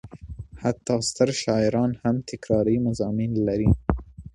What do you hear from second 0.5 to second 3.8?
حتی ستر شاعران هم تکراري مضامین لري.